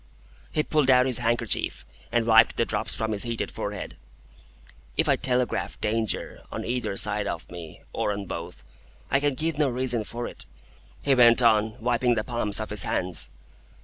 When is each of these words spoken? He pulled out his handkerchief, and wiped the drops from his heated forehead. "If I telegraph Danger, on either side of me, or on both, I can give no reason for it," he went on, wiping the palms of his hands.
He 0.51 0.63
pulled 0.63 0.89
out 0.89 1.05
his 1.05 1.19
handkerchief, 1.19 1.85
and 2.11 2.25
wiped 2.25 2.57
the 2.57 2.65
drops 2.65 2.95
from 2.95 3.11
his 3.11 3.21
heated 3.21 3.51
forehead. 3.51 3.97
"If 4.97 5.07
I 5.07 5.15
telegraph 5.15 5.79
Danger, 5.79 6.41
on 6.51 6.65
either 6.65 6.95
side 6.95 7.27
of 7.27 7.51
me, 7.51 7.83
or 7.93 8.11
on 8.11 8.25
both, 8.25 8.63
I 9.11 9.19
can 9.19 9.35
give 9.35 9.59
no 9.59 9.69
reason 9.69 10.03
for 10.03 10.25
it," 10.25 10.47
he 11.03 11.13
went 11.13 11.43
on, 11.43 11.79
wiping 11.79 12.15
the 12.15 12.23
palms 12.23 12.59
of 12.59 12.71
his 12.71 12.81
hands. 12.81 13.29